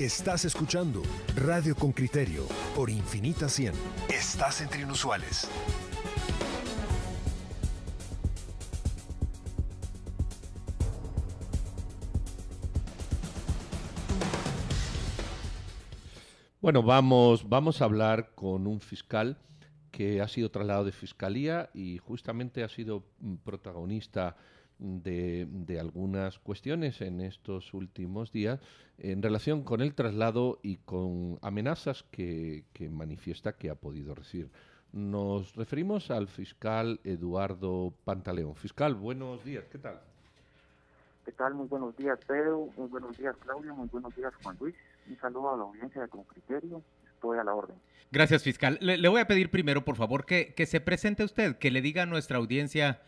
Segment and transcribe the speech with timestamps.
[0.00, 1.02] Estás escuchando
[1.36, 3.74] Radio con Criterio por Infinita 100.
[4.08, 5.46] Estás entre inusuales.
[16.62, 19.36] Bueno, vamos, vamos a hablar con un fiscal
[19.90, 24.34] que ha sido trasladado de fiscalía y justamente ha sido mm, protagonista
[24.80, 28.60] de, de, algunas cuestiones en estos últimos días
[28.98, 34.50] en relación con el traslado y con amenazas que, que manifiesta que ha podido recibir.
[34.92, 38.56] Nos referimos al fiscal Eduardo Pantaleón.
[38.56, 40.00] Fiscal, buenos días, ¿qué tal?
[41.24, 41.54] ¿Qué tal?
[41.54, 42.68] Muy buenos días, Pedro.
[42.76, 43.74] Muy buenos días, Claudio.
[43.74, 44.74] Muy buenos días, Juan Luis.
[45.08, 46.82] Un saludo a la audiencia de Con Criterio.
[47.14, 47.76] Estoy a la orden.
[48.10, 48.78] Gracias, fiscal.
[48.80, 51.82] Le, le voy a pedir primero, por favor, que, que, se presente usted, que le
[51.82, 53.00] diga a nuestra audiencia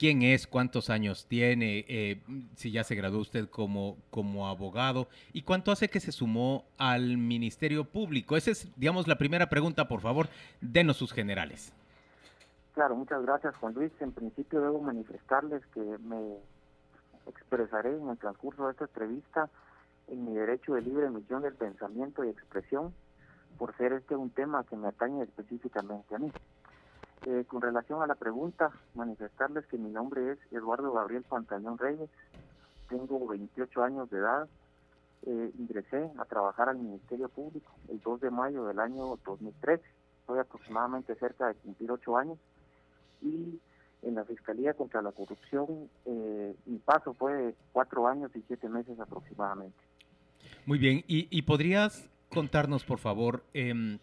[0.00, 2.22] quién es, cuántos años tiene, eh,
[2.56, 7.18] si ya se graduó usted como, como abogado y cuánto hace que se sumó al
[7.18, 8.34] Ministerio Público.
[8.34, 10.28] Esa es, digamos, la primera pregunta, por favor,
[10.62, 11.74] denos sus generales.
[12.72, 13.92] Claro, muchas gracias, Juan Luis.
[14.00, 16.38] En principio debo manifestarles que me
[17.26, 19.50] expresaré en el transcurso de esta entrevista
[20.08, 22.94] en mi derecho de libre emisión del pensamiento y expresión,
[23.58, 26.32] por ser este un tema que me atañe específicamente a mí.
[27.26, 32.08] Eh, con relación a la pregunta, manifestarles que mi nombre es Eduardo Gabriel Pantaleón Reyes,
[32.88, 34.48] tengo 28 años de edad,
[35.26, 39.84] eh, ingresé a trabajar al Ministerio Público el 2 de mayo del año 2013,
[40.26, 42.38] soy aproximadamente cerca de cumplir 8 años,
[43.20, 43.60] y
[44.00, 48.66] en la Fiscalía contra la Corrupción eh, mi paso fue de 4 años y 7
[48.70, 49.76] meses aproximadamente.
[50.64, 53.98] Muy bien, ¿y, y podrías contarnos, por favor, eh,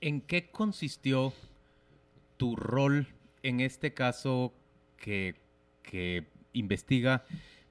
[0.00, 1.32] en qué consistió
[2.42, 3.06] tu rol
[3.44, 4.52] en este caso
[4.96, 5.36] que,
[5.84, 7.22] que, investiga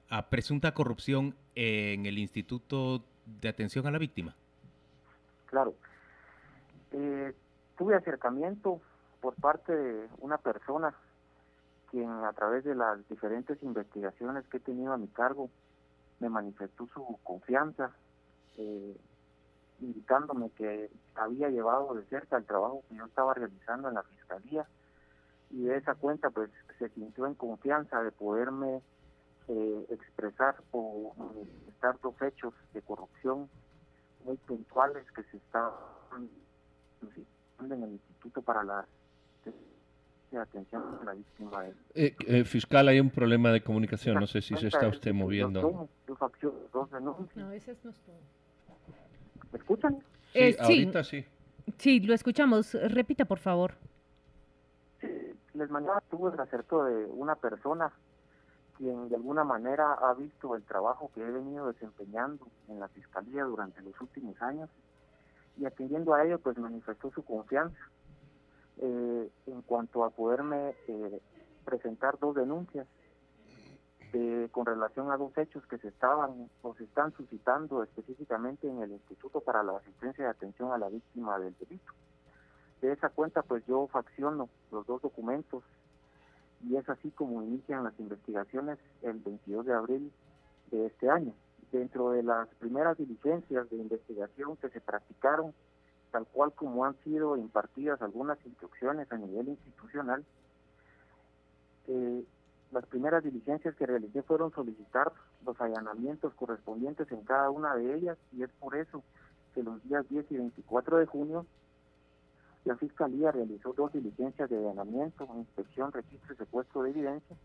[0.08, 4.34] a presunta corrupción en el Instituto de Atención a la Víctima?
[5.44, 5.74] Claro.
[6.90, 7.34] Eh,
[7.76, 8.80] tuve acercamiento
[9.20, 10.94] por parte de una persona
[11.90, 15.50] quien a través de las diferentes investigaciones que he tenido a mi cargo
[16.18, 17.90] me manifestó su confianza,
[18.56, 18.96] eh,
[19.82, 24.66] indicándome que había llevado de cerca el trabajo que yo estaba realizando en la fiscalía
[25.50, 28.80] y de esa cuenta pues se sintió en confianza de poderme
[29.48, 31.14] eh, expresar o
[31.68, 33.48] estar dos hechos de corrupción
[34.24, 36.28] muy puntuales que se estaban
[37.60, 38.86] en el Instituto para la
[40.30, 41.62] de Atención a la Víctima.
[41.62, 41.74] De...
[41.94, 45.88] Eh, eh, fiscal, hay un problema de comunicación, no sé si se está usted moviendo.
[46.06, 47.36] Dos, dos, dos denuncias.
[47.36, 48.14] No, ese es nuestro...
[49.52, 49.98] ¿Me escuchan?
[50.32, 50.58] Sí, Eh, sí.
[50.60, 51.24] ahorita sí.
[51.78, 52.74] Sí, lo escuchamos.
[52.74, 53.74] Repita, por favor.
[55.54, 57.92] Les mandaba tuve el acerto de una persona
[58.78, 63.44] quien de alguna manera ha visto el trabajo que he venido desempeñando en la fiscalía
[63.44, 64.70] durante los últimos años
[65.58, 67.76] y atendiendo a ello pues manifestó su confianza
[68.78, 71.20] eh, en cuanto a poderme eh,
[71.66, 72.86] presentar dos denuncias
[74.14, 78.82] eh, con relación a dos hechos que se estaban o se están suscitando específicamente en
[78.82, 81.92] el Instituto para la Asistencia de Atención a la Víctima del Delito.
[82.82, 85.62] De esa cuenta pues yo facciono los dos documentos
[86.68, 90.12] y es así como inician las investigaciones el 22 de abril
[90.70, 91.32] de este año.
[91.70, 95.54] Dentro de las primeras diligencias de investigación que se practicaron,
[96.10, 100.22] tal cual como han sido impartidas algunas instrucciones a nivel institucional,
[101.88, 102.24] eh,
[102.72, 105.12] las primeras diligencias que realicé fueron solicitar
[105.44, 109.02] los allanamientos correspondientes en cada una de ellas y es por eso
[109.54, 111.46] que los días 10 y 24 de junio
[112.64, 117.36] la Fiscalía realizó dos diligencias de allanamiento, inspección, registro y secuestro de evidencia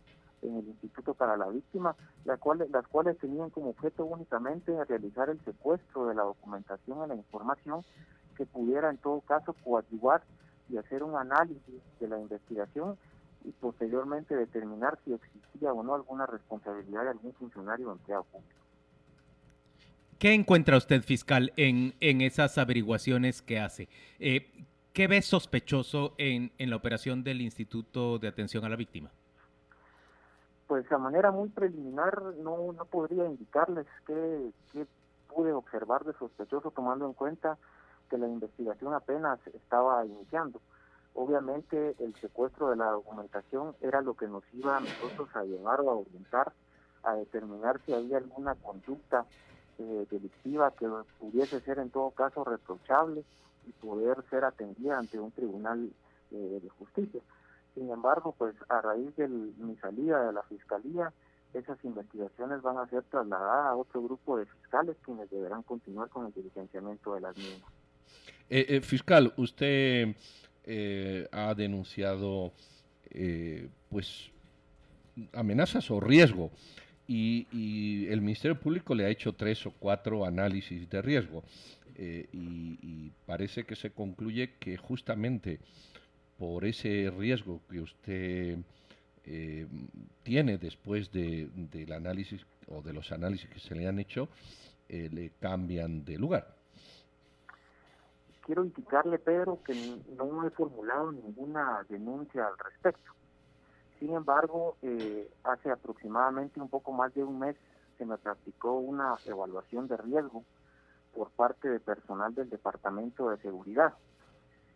[0.44, 5.30] en el Instituto para la Víctima, las cuales, las cuales tenían como objeto únicamente realizar
[5.30, 7.84] el secuestro de la documentación y la información
[8.36, 10.22] que pudiera en todo caso coadyuvar
[10.70, 12.98] y hacer un análisis de la investigación
[13.48, 18.60] y posteriormente determinar si existía o no alguna responsabilidad de algún funcionario o empleado público.
[20.20, 23.88] ¿Qué encuentra usted, fiscal, en, en esas averiguaciones que hace?
[24.20, 29.12] Eh, ¿Qué ve sospechoso en, en la operación del Instituto de Atención a la Víctima?
[30.66, 34.88] Pues a manera muy preliminar no, no podría indicarles qué, qué
[35.28, 37.58] pude observar de sospechoso tomando en cuenta
[38.10, 40.60] que la investigación apenas estaba iniciando.
[41.20, 45.82] Obviamente el secuestro de la documentación era lo que nos iba a nosotros a llevar
[45.82, 46.54] o a orientar
[47.02, 49.26] a determinar si había alguna conducta
[49.80, 50.88] eh, delictiva que
[51.20, 53.24] pudiese ser en todo caso reprochable
[53.66, 55.90] y poder ser atendida ante un tribunal
[56.30, 57.22] eh, de justicia.
[57.74, 61.12] Sin embargo, pues a raíz de mi salida de la fiscalía,
[61.52, 66.28] esas investigaciones van a ser trasladadas a otro grupo de fiscales quienes deberán continuar con
[66.28, 67.72] el diligenciamiento de las mismas.
[68.50, 70.16] Eh, fiscal, usted
[70.68, 72.52] eh, ha denunciado
[73.90, 74.30] pues
[75.34, 76.52] amenazas o riesgo.
[77.08, 81.44] Y, el Ministerio Público le ha hecho tres o cuatro análisis de riesgo.
[81.98, 85.60] Y, y, parece que se concluye que justamente
[86.38, 88.58] por ese riesgo que usted
[90.24, 94.30] tiene después de, del análisis o de los análisis que se le han hecho,
[94.90, 96.57] le cambian de lugar
[98.48, 99.76] quiero indicarle, Pedro, que
[100.16, 103.12] no he formulado ninguna denuncia al respecto.
[104.00, 107.58] Sin embargo, eh, hace aproximadamente un poco más de un mes
[107.98, 110.44] se me practicó una evaluación de riesgo
[111.14, 113.94] por parte de personal del Departamento de Seguridad,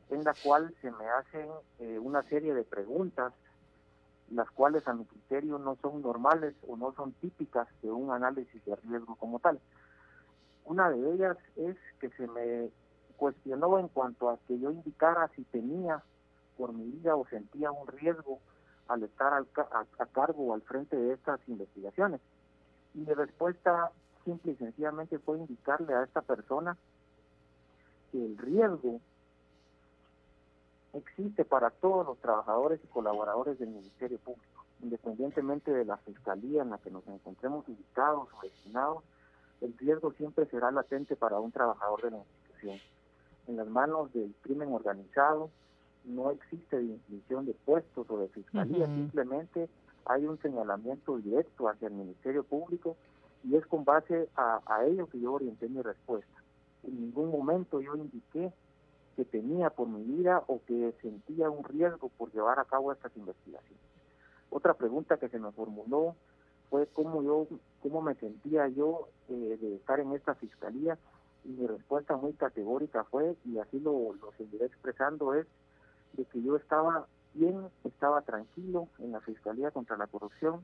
[0.10, 1.48] en la cual se me hacen
[1.80, 3.32] eh, una serie de preguntas,
[4.32, 8.66] las cuales a mi criterio no son normales o no son típicas de un análisis
[8.66, 9.62] de riesgo como tal.
[10.66, 12.70] Una de ellas es que se me
[13.22, 16.02] cuestionó en cuanto a que yo indicara si tenía
[16.58, 18.40] por mi vida o sentía un riesgo
[18.88, 22.20] al estar a, cargo o al frente de estas investigaciones.
[22.96, 23.92] Y mi respuesta
[24.26, 26.76] simple y sencillamente fue indicarle a esta persona
[28.12, 29.00] que el riesgo
[30.94, 36.72] existe para todos los trabajadores y colaboradores del Ministerio Público, independientemente de la fiscalía en
[36.72, 39.04] la que nos encontremos ubicados o destinados,
[39.62, 42.80] el riesgo siempre será latente para un trabajador de la institución
[43.52, 45.50] en las manos del crimen organizado,
[46.06, 49.70] no existe distinción de puestos o de fiscalía, simplemente
[50.06, 52.96] hay un señalamiento directo hacia el Ministerio Público
[53.44, 56.42] y es con base a, a ello que yo orienté mi respuesta.
[56.84, 58.52] En ningún momento yo indiqué
[59.16, 63.16] que tenía por mi vida o que sentía un riesgo por llevar a cabo estas
[63.18, 63.84] investigaciones.
[64.50, 66.16] Otra pregunta que se me formuló
[66.70, 67.48] fue cómo yo,
[67.84, 70.98] cómo me sentía yo eh, de estar en esta fiscalía
[71.44, 75.48] y mi respuesta muy categórica fue, y así lo, lo seguiré expresando, es
[76.14, 80.64] de que yo estaba bien, estaba tranquilo en la Fiscalía contra la Corrupción,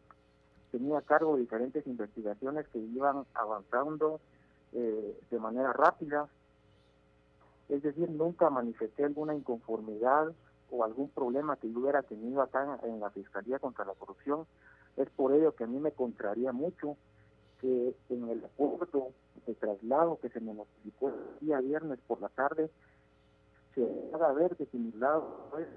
[0.72, 4.20] tenía a cargo diferentes investigaciones que iban avanzando
[4.74, 6.28] eh, de manera rápida,
[7.70, 10.32] es decir, nunca manifesté alguna inconformidad
[10.70, 14.46] o algún problema que yo hubiera tenido acá en, en la Fiscalía contra la Corrupción,
[14.98, 16.98] es por ello que a mí me contraría mucho
[17.59, 19.12] que en el acuerdo
[19.45, 22.69] de traslado que se me notificó el día viernes por la tarde,
[23.74, 25.68] se haga ver de que mi lado pues,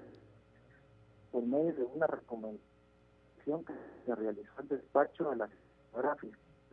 [1.31, 3.73] por medio de una recomendación que
[4.05, 5.49] se realizó el despacho de la
[5.91, 6.17] señora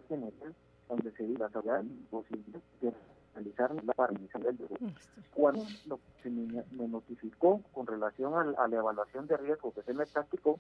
[0.09, 0.55] general,
[0.89, 1.49] donde se dio la
[2.11, 2.93] posibilidad de
[3.35, 4.69] realizar la paralización del
[5.35, 9.95] Cuando lo se me, notificó con relación a, a, la evaluación de riesgo que se
[9.95, 10.59] me practicó,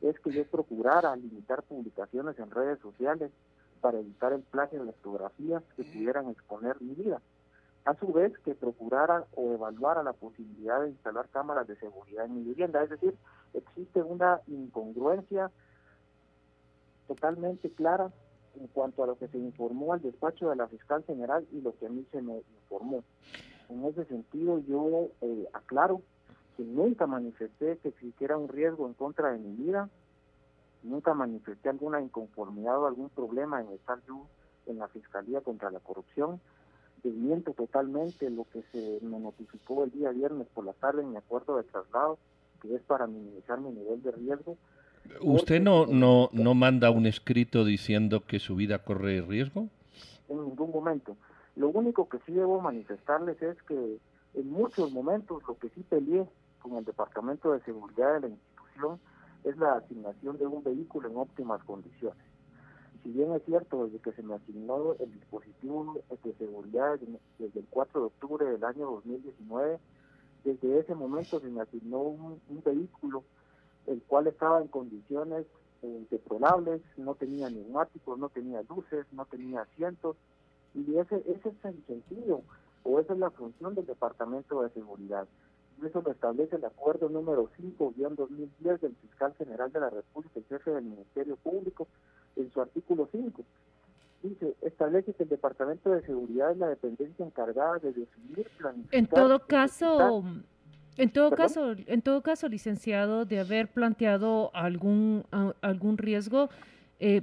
[0.00, 3.30] es que yo procurara limitar publicaciones en redes sociales
[3.80, 7.20] para evitar el plagio de fotografías que pudieran exponer mi vida.
[7.84, 12.34] A su vez, que procurara o evaluara la posibilidad de instalar cámaras de seguridad en
[12.34, 12.82] mi vivienda.
[12.82, 13.14] Es decir,
[13.54, 15.50] existe una incongruencia
[17.08, 18.12] totalmente clara
[18.60, 21.76] en cuanto a lo que se informó al despacho de la fiscal general y lo
[21.78, 23.02] que a mí se me informó.
[23.68, 26.02] En ese sentido, yo eh, aclaro
[26.56, 29.88] que nunca manifesté que existiera un riesgo en contra de mi vida,
[30.82, 34.26] Nunca manifesté alguna inconformidad o algún problema en estar yo
[34.66, 36.40] en la Fiscalía contra la Corrupción.
[37.02, 41.16] Desmiento totalmente lo que se me notificó el día viernes por la tarde en mi
[41.16, 42.18] acuerdo de traslado,
[42.60, 44.56] que es para minimizar mi nivel de riesgo.
[45.22, 49.68] ¿Usted no, no, no manda un escrito diciendo que su vida corre riesgo?
[50.28, 51.16] En ningún momento.
[51.56, 53.98] Lo único que sí debo manifestarles es que
[54.34, 56.26] en muchos momentos lo que sí peleé
[56.60, 59.00] con el Departamento de Seguridad de la institución
[59.44, 62.22] es la asignación de un vehículo en óptimas condiciones.
[63.02, 66.98] Si bien es cierto, desde que se me asignó el dispositivo de seguridad
[67.38, 69.78] desde el 4 de octubre del año 2019,
[70.44, 73.24] desde ese momento se me asignó un, vehículo
[73.86, 75.46] el cual estaba en condiciones
[75.82, 80.16] eh, deplorables, no tenía neumáticos, no tenía luces, no tenía asientos,
[80.74, 82.42] y ese, ese es el sentido,
[82.84, 85.26] o esa es la función del Departamento de Seguridad
[85.86, 90.70] eso lo establece el acuerdo número 5-2010 del fiscal general de la República y jefe
[90.70, 91.88] del Ministerio Público
[92.36, 93.42] en su artículo 5.
[94.22, 98.98] Dice, establece que el Departamento de Seguridad es la dependencia encargada de definir, planificar...
[98.98, 100.24] En todo caso...
[100.96, 105.24] En todo caso, en todo caso, licenciado, de haber planteado algún
[105.62, 106.50] algún riesgo,
[106.98, 107.22] eh,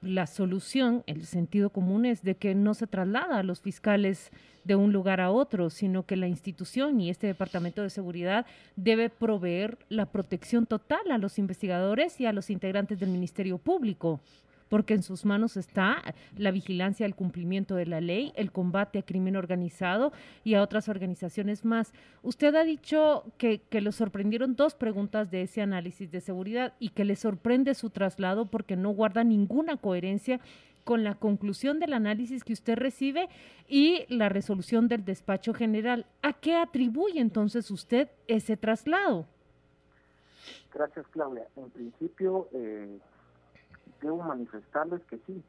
[0.00, 4.30] la solución, el sentido común es de que no se traslada a los fiscales
[4.64, 9.10] de un lugar a otro, sino que la institución y este Departamento de Seguridad debe
[9.10, 14.20] proveer la protección total a los investigadores y a los integrantes del Ministerio Público
[14.68, 16.02] porque en sus manos está
[16.36, 20.12] la vigilancia del cumplimiento de la ley, el combate a crimen organizado
[20.44, 21.92] y a otras organizaciones más.
[22.22, 26.90] Usted ha dicho que, que lo sorprendieron dos preguntas de ese análisis de seguridad y
[26.90, 30.40] que le sorprende su traslado porque no guarda ninguna coherencia
[30.88, 33.28] con la conclusión del análisis que usted recibe
[33.68, 36.06] y la resolución del despacho general.
[36.22, 39.26] ¿A qué atribuye entonces usted ese traslado?
[40.72, 41.46] Gracias, Claudia.
[41.56, 42.98] En principio, eh,
[44.00, 45.42] debo manifestarles que sí,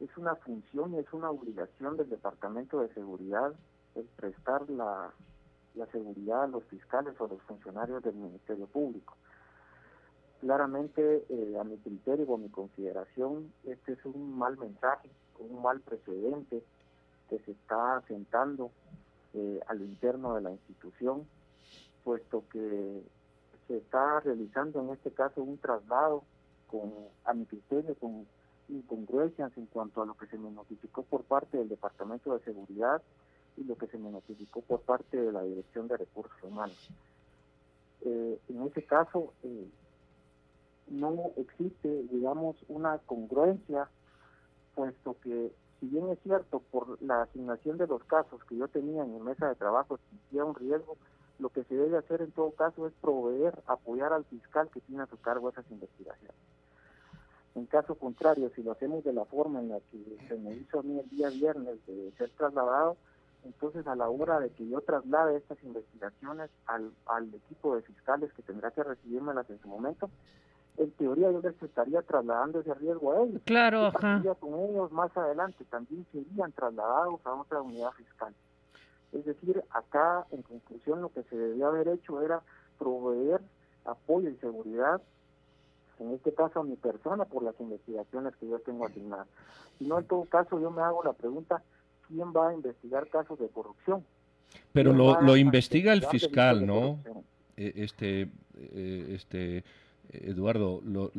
[0.00, 3.54] es una función y es una obligación del Departamento de Seguridad
[3.94, 5.12] el prestar la,
[5.92, 9.16] seguridad a los fiscales o a los funcionarios del Ministerio Público.
[10.40, 15.08] Claramente, eh, a mi criterio o a mi consideración, este es un mal mensaje,
[15.38, 16.62] un mal precedente
[17.30, 18.70] que se está sentando
[19.32, 21.26] eh, al interno de la institución,
[22.02, 23.02] puesto que
[23.66, 26.24] se está realizando en este caso un traslado
[26.74, 26.92] con,
[27.24, 28.26] a mi criterio, con
[28.68, 33.00] incongruencias en cuanto a lo que se me notificó por parte del Departamento de Seguridad
[33.56, 36.90] y lo que se me notificó por parte de la Dirección de Recursos Humanos.
[38.00, 39.68] Eh, en ese caso, eh,
[40.88, 43.88] no existe, digamos, una congruencia,
[44.74, 49.04] puesto que, si bien es cierto, por la asignación de los casos que yo tenía
[49.04, 50.96] en mi mesa de trabajo existía un riesgo,
[51.38, 55.02] lo que se debe hacer en todo caso es proveer, apoyar al fiscal que tiene
[55.02, 56.36] a su cargo esas investigaciones.
[57.54, 60.80] En caso contrario, si lo hacemos de la forma en la que se me hizo
[60.80, 62.96] a mí el día viernes de ser trasladado,
[63.44, 68.32] entonces a la hora de que yo traslade estas investigaciones al, al equipo de fiscales
[68.32, 70.10] que tendrá que recibírmelas en su momento,
[70.76, 73.42] en teoría yo les estaría trasladando ese riesgo a ellos.
[73.44, 74.20] Claro, ajá.
[74.40, 78.34] con ellos más adelante también serían trasladados a otra unidad fiscal.
[79.12, 82.42] Es decir, acá en conclusión lo que se debía haber hecho era
[82.78, 83.40] proveer
[83.84, 85.00] apoyo y seguridad
[86.00, 89.28] en este caso a mi persona por las investigaciones que yo tengo asignadas.
[89.78, 91.62] Si no, en todo caso, yo me hago la pregunta,
[92.08, 94.04] ¿quién va a investigar casos de corrupción?
[94.72, 97.00] Pero lo, lo investiga el fiscal, ¿no?
[97.56, 99.64] E, este, e, este,
[100.10, 101.10] Eduardo, lo,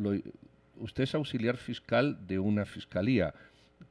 [0.78, 3.34] usted es auxiliar fiscal de una fiscalía.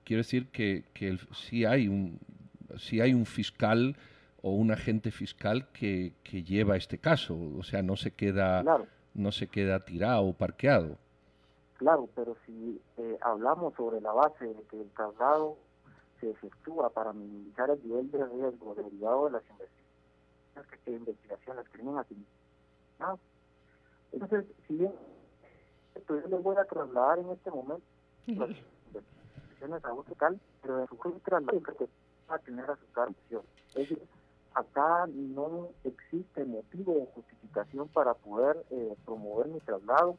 [0.04, 2.20] Quiere decir que, que si hay un
[2.78, 3.96] si hay un fiscal
[4.42, 8.64] o un agente fiscal que, que lleva este caso, o sea, no se queda
[9.16, 10.98] no se queda tirado o parqueado.
[11.78, 15.58] Claro, pero si eh, hablamos sobre la base de que el traslado
[16.20, 22.18] se efectúa para minimizar el nivel de riesgo derivado de las investigaciones que, investigaciones criminales,
[23.00, 23.20] ¿no?
[24.14, 24.94] entonces, si bien
[26.08, 27.86] pues yo les voy a trasladar en este momento
[28.28, 31.90] las investigaciones a un local, pero de su traslado que
[32.30, 33.16] va a tener a su cargo.
[33.70, 34.02] Es decir,
[34.56, 40.18] acá no existe motivo o justificación para poder eh, promover mi traslado.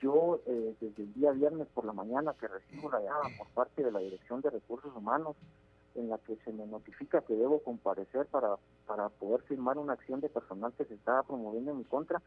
[0.00, 3.84] Yo eh, desde el día viernes por la mañana que recibo la llamada por parte
[3.84, 5.36] de la Dirección de Recursos Humanos
[5.94, 10.20] en la que se me notifica que debo comparecer para, para poder firmar una acción
[10.20, 12.22] de personal que se estaba promoviendo en mi contra,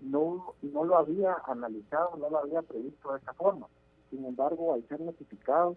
[0.00, 3.66] no, no lo había analizado, no lo había previsto de esta forma.
[4.08, 5.76] Sin embargo, al ser notificado,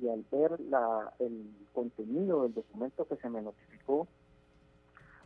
[0.00, 4.06] y al ver la, el contenido del documento que se me notificó,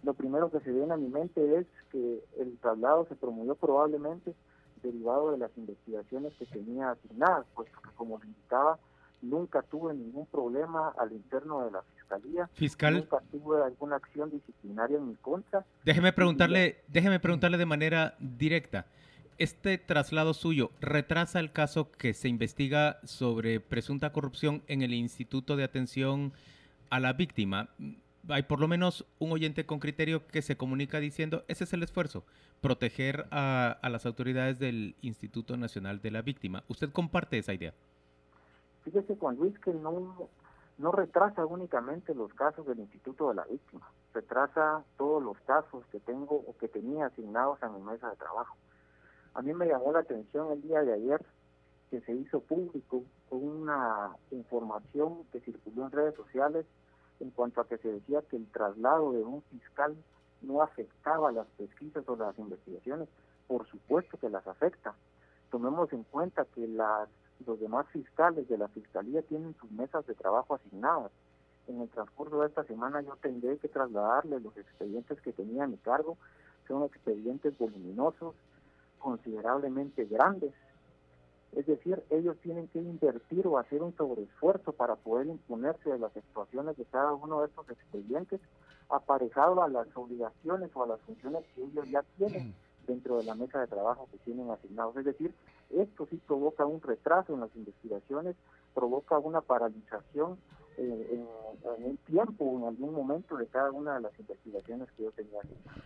[0.03, 4.35] lo primero que se viene a mi mente es que el traslado se promovió probablemente
[4.83, 8.79] derivado de las investigaciones que tenía asignadas, puesto que como le indicaba,
[9.21, 14.97] nunca tuve ningún problema al interno de la fiscalía, fiscal nunca tuve alguna acción disciplinaria
[14.97, 15.67] en mi contra.
[15.85, 18.87] Déjeme preguntarle, déjeme preguntarle de manera directa
[19.41, 25.57] este traslado suyo retrasa el caso que se investiga sobre presunta corrupción en el Instituto
[25.57, 26.35] de Atención
[26.91, 27.71] a la Víctima.
[28.29, 31.83] Hay por lo menos un oyente con criterio que se comunica diciendo, ese es el
[31.83, 32.23] esfuerzo,
[32.61, 36.63] proteger a, las autoridades del Instituto Nacional de la Víctima.
[36.69, 37.73] ¿Usted comparte esa idea?
[38.85, 40.29] Fíjese, Juan Luis, que no,
[40.77, 45.99] no retrasa únicamente los casos del Instituto de la Víctima, retrasa todos los casos que
[46.01, 48.55] tengo o que tenía asignados a mi mesa de trabajo.
[49.35, 51.25] A mí me llamó la atención el día de ayer
[51.91, 56.67] que se hizo público una información que circuló en redes sociales
[57.21, 59.97] en cuanto a que se decía que el traslado de un fiscal
[60.43, 63.09] no afectaba las pesquisas o las investigaciones.
[63.47, 64.95] Por supuesto que las afecta.
[65.51, 67.09] Tomemos en cuenta que las,
[67.47, 71.11] los demás fiscales de la Fiscalía tienen sus mesas de trabajo asignadas.
[71.67, 75.69] En el transcurso de esta semana yo tendré que trasladarles los expedientes que tenía a
[75.69, 76.17] mi cargo.
[76.67, 78.35] Son expedientes voluminosos,
[79.01, 80.53] considerablemente grandes
[81.53, 86.17] Es decir, ellos tienen que invertir o hacer un sobreesfuerzo para poder imponerse de las
[86.17, 88.41] actuaciones de cada uno de estos expedientes,
[88.89, 92.55] aparejado a las obligaciones o a las funciones que ellos ya tienen
[92.87, 94.97] dentro de la mesa de trabajo que tienen asignados.
[94.97, 95.35] Es decir,
[95.71, 98.37] esto sí provoca un retraso en las investigaciones,
[98.75, 100.39] provoca una paralización
[100.77, 101.27] eh, en,
[101.85, 105.41] un tiempo, en algún momento de cada una de las investigaciones que yo tenía.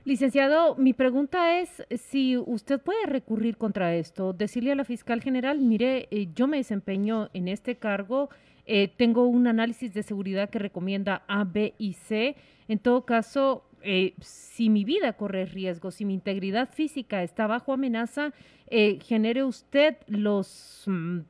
[0.05, 5.61] Licenciado, mi pregunta es si usted puede recurrir contra esto, decirle a la fiscal general,
[5.61, 8.29] mire, eh, yo me desempeño en este cargo,
[8.67, 12.37] eh, tengo un análisis de seguridad que recomienda A, B y C.
[12.69, 17.73] En todo caso, eh, si mi vida corre riesgo, si mi integridad física está bajo
[17.73, 18.33] amenaza,
[18.69, 21.21] eh, genere usted los, mm,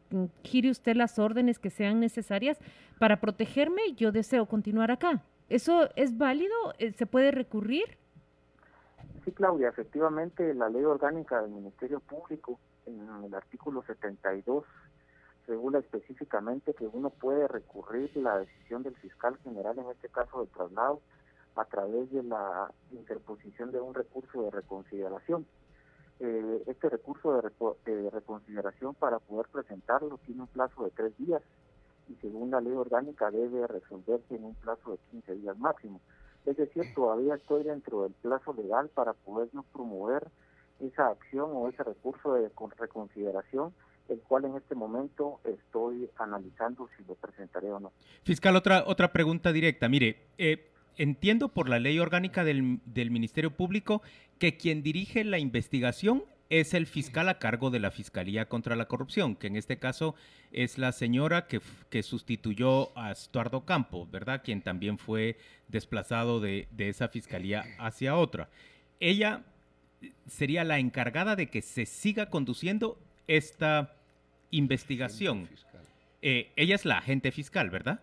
[0.42, 2.58] gire usted las órdenes que sean necesarias
[2.98, 3.82] para protegerme.
[3.96, 5.22] Yo deseo continuar acá.
[5.48, 6.54] ¿Eso es válido?
[6.78, 7.98] Eh, ¿Se puede recurrir?
[9.24, 14.64] Sí, Claudia, efectivamente la ley orgánica del Ministerio Público en el artículo 72
[15.46, 20.46] regula específicamente que uno puede recurrir la decisión del fiscal general, en este caso de
[20.48, 21.00] traslado,
[21.56, 25.46] a través de la interposición de un recurso de reconsideración.
[26.20, 27.32] Eh, este recurso
[27.84, 31.42] de, reconsideración para poder presentarlo tiene un plazo de tres días
[32.08, 36.00] y según la ley orgánica debe resolverse en un plazo de 15 días máximo.
[36.46, 40.28] Es decir, todavía estoy dentro del plazo legal para podernos promover
[40.80, 43.72] esa acción o ese recurso de reconsideración,
[44.08, 47.92] el cual en este momento estoy analizando si lo presentaré o no.
[48.22, 49.88] Fiscal, otra, otra pregunta directa.
[49.88, 54.02] Mire, eh, entiendo por la ley orgánica del, Ministerio Público
[54.38, 58.86] que quien dirige la investigación es el fiscal a cargo de la Fiscalía contra la
[58.86, 60.14] Corrupción, que en este caso
[60.52, 61.60] es la señora que,
[61.90, 64.42] que sustituyó a Estuardo Campo, ¿verdad?
[64.44, 65.36] Quien también fue
[65.68, 68.50] desplazado de, esa fiscalía hacia otra.
[69.00, 69.42] Ella
[70.26, 73.96] sería la encargada de que se siga conduciendo esta
[74.50, 75.48] investigación.
[76.22, 78.00] Eh, ella es la agente fiscal, ¿verdad?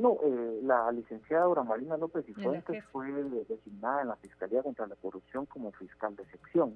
[0.00, 3.12] No, eh, la licenciada Dora Marina López y Fuentes fue
[3.46, 6.74] designada en la Fiscalía contra la Corrupción como fiscal de sección.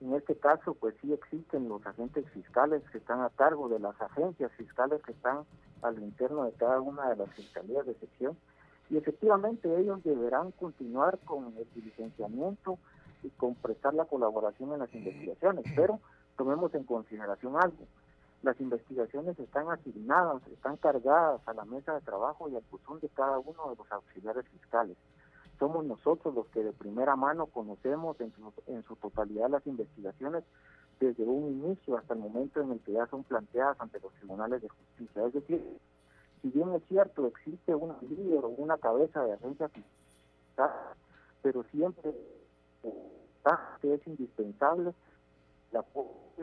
[0.00, 4.00] En este caso, pues sí existen los agentes fiscales que están a cargo de las
[4.00, 5.44] agencias fiscales que están
[5.82, 8.34] al interno de cada una de las fiscalías de sección.
[8.88, 12.78] Y efectivamente ellos deberán continuar con el diligenciamiento
[13.22, 16.00] y con prestar la colaboración en las investigaciones, pero
[16.38, 17.84] tomemos en consideración algo
[18.42, 23.08] las investigaciones están asignadas, están cargadas a la mesa de trabajo y al buzón de
[23.08, 24.96] cada uno de los auxiliares fiscales.
[25.58, 28.32] Somos nosotros los que de primera mano conocemos en
[28.84, 30.44] su, totalidad las investigaciones
[31.00, 34.62] desde un inicio hasta el momento en el que ya son planteadas ante los tribunales
[34.62, 35.26] de justicia.
[35.26, 35.78] Es decir,
[36.42, 40.70] si bien es cierto, existe un líder o una cabeza de agencia fiscal,
[41.42, 42.14] pero siempre
[43.82, 44.92] es indispensable
[45.72, 45.82] la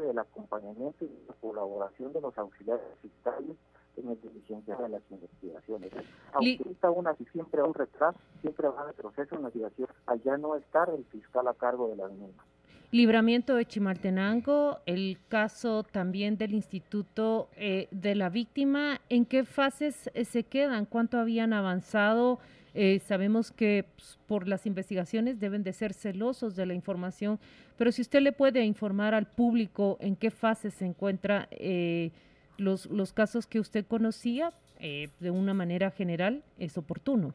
[0.02, 3.56] del acompañamiento y la colaboración de los auxiliares fiscales
[3.98, 5.92] en el diligencia de las investigaciones.
[6.34, 10.56] Aunque aún así siempre hay un retraso, siempre va a proceso de investigación, allá no
[10.56, 12.44] estar el fiscal a cargo de la misma.
[12.92, 20.10] Libramiento de Chimaltenango, el caso también del Instituto eh, de la Víctima, ¿en qué fases
[20.14, 20.86] eh, se quedan?
[20.86, 22.40] ¿Cuánto habían avanzado?
[22.78, 27.40] Eh, sabemos que pues, por las investigaciones deben de ser celosos de la información,
[27.78, 32.12] pero si usted le puede informar al público en qué fase se encuentran eh,
[32.58, 37.34] los, los casos que usted conocía eh, de una manera general, es oportuno.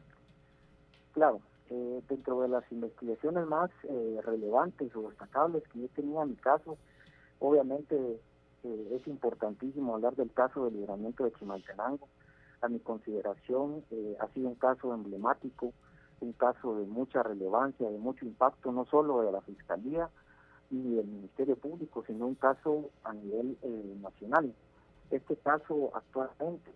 [1.13, 1.41] Claro,
[2.07, 3.71] dentro de las investigaciones más
[4.23, 6.77] relevantes o destacables que yo tenía en mi caso,
[7.39, 7.97] obviamente
[8.63, 12.07] es importantísimo hablar del caso del libramiento de Chimaltenango
[12.61, 15.73] a mi consideración eh, ha sido un caso emblemático,
[16.19, 20.09] un caso de mucha relevancia, de mucho impacto, no solo de la Fiscalía
[20.69, 24.53] y del Ministerio Público, sino un caso a nivel eh, nacional.
[25.09, 26.71] Este caso actualmente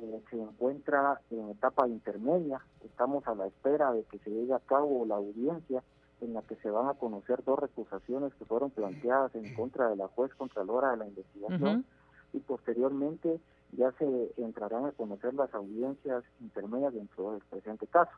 [0.00, 4.60] eh, se encuentra en etapa intermedia, estamos a la espera de que se llegue a
[4.60, 5.82] cabo la audiencia
[6.22, 9.96] en la que se van a conocer dos recusaciones que fueron planteadas en contra de
[9.96, 11.84] la juez contralora de la investigación
[12.32, 13.40] y posteriormente
[13.72, 18.12] ya se entrarán a conocer las audiencias intermedias dentro del presente caso.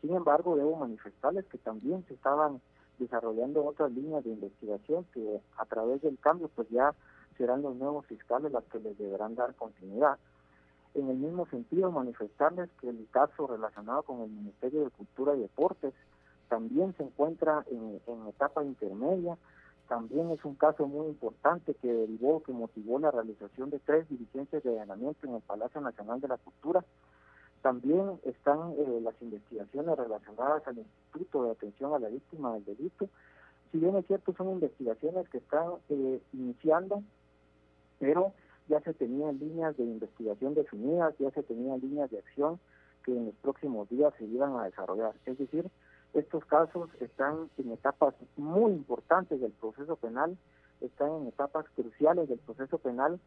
[0.00, 2.60] Sin embargo, debo manifestarles que también se estaban
[2.98, 6.94] desarrollando otras líneas de investigación que a través del cambio pues ya
[7.36, 10.18] serán los nuevos fiscales las que les deberán dar continuidad.
[10.94, 15.40] En el mismo sentido, manifestarles que el caso relacionado con el Ministerio de Cultura y
[15.40, 15.92] Deportes
[16.48, 19.36] también se encuentra en, en etapa intermedia,
[19.88, 24.62] también es un caso muy importante que derivó, que motivó la realización de tres diligencias
[24.62, 26.84] de allanamiento en el Palacio Nacional de la Cultura.
[27.62, 33.08] También están eh, las investigaciones relacionadas al Instituto de Atención a la Víctima del Delito.
[33.72, 37.02] si bien es cierto, son investigaciones que están eh, iniciando,
[37.98, 38.32] pero
[38.68, 42.58] ya se tenían líneas de investigación definidas, ya se tenían líneas de acción
[43.04, 45.14] que en los próximos días se iban a desarrollar.
[45.26, 45.70] Es decir,
[46.14, 50.36] estos casos están en etapas muy importantes del proceso penal,
[50.80, 53.20] están en etapas cruciales del proceso penal,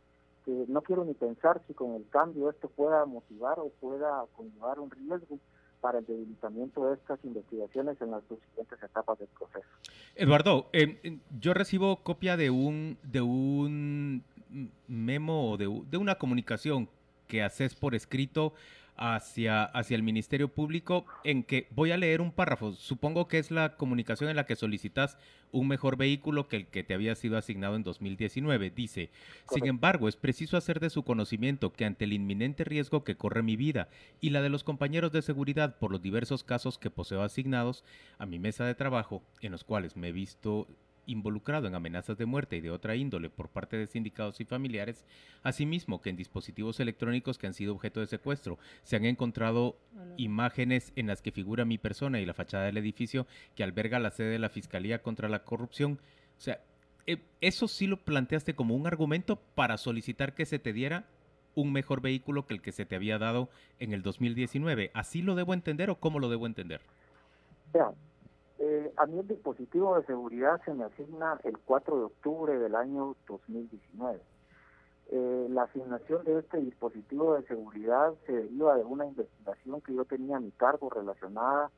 [0.45, 4.80] que no quiero ni pensar si con el cambio esto pueda motivar o pueda conllevar
[4.80, 5.39] un riesgo
[5.82, 9.67] para el debilitamiento de estas investigaciones en las dos siguientes etapas del proceso.
[10.15, 14.23] Eduardo, eh, yo recibo copia de un de un
[14.88, 16.89] memo o de, de una comunicación
[17.28, 18.54] que haces por escrito
[18.98, 22.74] hacia, hacia el Ministerio Público en que voy a leer un párrafo.
[22.74, 25.18] Supongo que es la comunicación en la que solicitas
[25.52, 28.72] un mejor vehículo que el que te había sido asignado en 2019.
[28.72, 29.10] Dice,
[29.50, 33.44] sin embargo, es preciso hacer de su conocimiento que ante el inminente riesgo que corre
[33.44, 33.88] mi vida
[34.20, 37.84] y la de los compañeros de seguridad por los diversos casos que poseo asignados
[38.18, 40.68] a mi mesa de trabajo, en los cuales me he visto
[41.08, 45.04] involucrado en amenazas de muerte y de otra índole por parte de sindicados y familiares,
[45.41, 49.78] asimismo que en dispositivos electrónicos que han sido objeto de secuestro se han encontrado
[50.17, 54.12] imágenes en las que figura mi persona y la fachada del edificio que alberga la
[54.12, 56.00] sede de la Fiscalía contra la Corrupción.
[56.38, 56.60] O sea,
[57.08, 61.06] eh, eso sí lo planteaste como un argumento para solicitar que se te diera
[61.56, 64.91] un mejor vehículo que el que se te había dado en el 2019.
[64.93, 66.82] ¿Así lo debo entender o cómo lo debo entender?
[68.60, 72.76] Eh, a mí el dispositivo de seguridad se me asigna el 4 de octubre del
[72.76, 74.20] año 2019.
[75.10, 80.06] Eh, la asignación de este dispositivo de seguridad se deriva de una investigación que yo
[80.06, 81.72] tenía a mi cargo relacionada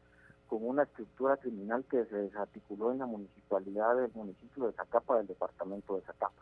[0.48, 5.28] con una estructura criminal que se desarticuló en la municipalidad del municipio de Zacapa, del
[5.28, 6.42] departamento de Zacapa.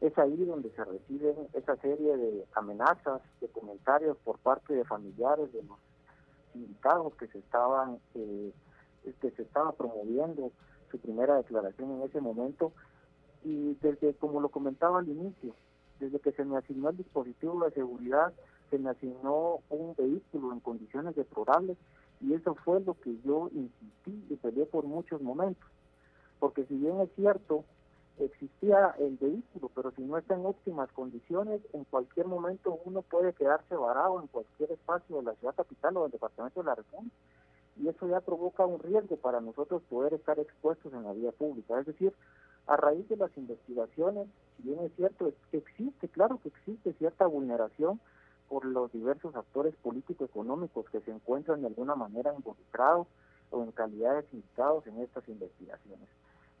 [0.00, 5.50] Es ahí donde se reciben esa serie de amenazas, de comentarios por parte de familiares
[5.52, 5.78] de los
[6.52, 8.52] sindicados que se estaban eh,
[9.20, 10.52] que se estaba promoviendo
[10.90, 12.72] su primera declaración en ese momento
[13.44, 15.54] y desde, como lo comentaba al inicio,
[15.98, 18.32] desde que se me asignó el dispositivo de seguridad,
[18.70, 21.76] se me asignó un vehículo en condiciones deplorables
[22.20, 25.68] y eso fue lo que yo insistí y peleé por muchos momentos.
[26.38, 27.64] Porque si bien es cierto,
[28.18, 33.32] existía el vehículo, pero si no está en óptimas condiciones, en cualquier momento uno puede
[33.32, 37.14] quedarse varado en cualquier espacio de la ciudad capital o del departamento de la República
[37.80, 41.80] y eso ya provoca un riesgo para nosotros poder estar expuestos en la vía pública.
[41.80, 42.12] Es decir,
[42.66, 47.98] a raíz de las investigaciones, si bien es cierto, existe, claro que existe cierta vulneración
[48.48, 53.06] por los diversos actores político-económicos que se encuentran de alguna manera involucrados
[53.50, 54.42] o en calidad de
[54.86, 56.08] en estas investigaciones.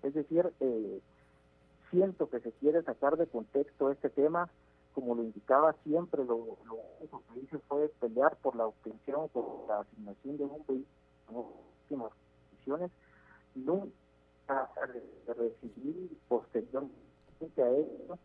[0.02, 1.00] Es decir, eh,
[1.90, 4.48] siento que se quiere sacar de contexto este tema,
[4.94, 9.68] como lo indicaba siempre, lo, lo único que hice fue pelear por la obtención, por
[9.68, 10.99] la asignación de un vehículo
[11.34, 12.12] últimas
[12.48, 12.90] condiciones,
[13.54, 14.70] nunca
[15.26, 18.18] recibir posteriormente a esto,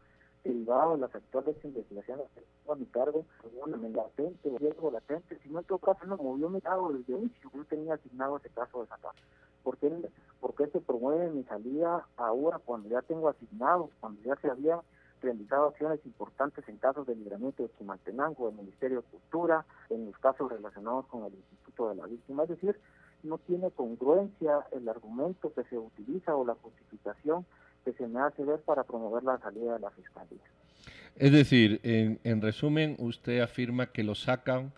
[0.44, 2.28] derivado de las actuales investigaciones
[2.70, 3.26] a mi cargo,
[3.66, 7.52] una latente riesgo latente, sino en todo caso no movió mi cargo desde el inicio,
[7.54, 9.14] yo tenía asignado ese caso de sacar.
[9.64, 9.92] ¿Por qué,
[10.40, 14.80] ¿Por qué se promueve mi salida ahora cuando ya tengo asignados, cuando ya se habían
[15.22, 20.18] realizado acciones importantes en casos de libramiento de Chimaltenango, del Ministerio de Cultura, en los
[20.20, 22.44] casos relacionados con el Instituto de la Víctima.
[22.44, 22.80] Es decir,
[23.26, 27.46] no tiene congruencia el argumento que se utiliza o la justificación
[27.84, 30.42] que se me hace ver para promover la salida de la Fiscalía.
[31.16, 34.74] Es decir, en, resumen, usted afirma que lo sacan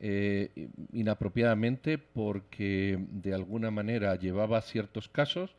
[0.00, 5.54] eh, inapropiadamente porque de alguna manera llevaba ciertos casos,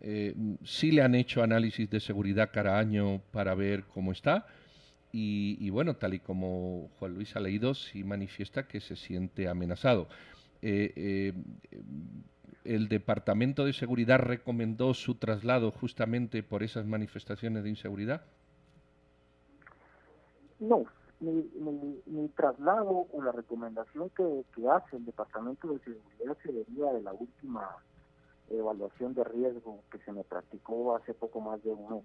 [0.00, 4.46] eh, sí le han hecho análisis de seguridad cada año para ver cómo está
[5.12, 9.48] y, y bueno, tal y como Juan Luis ha leído, sí manifiesta que se siente
[9.48, 10.08] amenazado.
[10.66, 11.32] Eh, eh,
[12.64, 18.22] el Departamento de Seguridad recomendó su traslado justamente por esas manifestaciones de inseguridad?
[20.58, 20.86] No,
[21.20, 21.50] mi,
[22.06, 24.24] mi, traslado o la recomendación que,
[24.70, 27.68] hace el Departamento de Seguridad se deriva de la última
[28.48, 32.04] evaluación de riesgo que se me practicó hace poco más de un mes.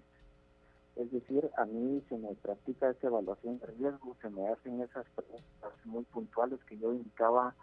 [0.96, 5.06] Es decir, a mí se me practica esa evaluación de riesgo, se me hacen esas
[5.16, 7.54] preguntas muy puntuales que yo indicaba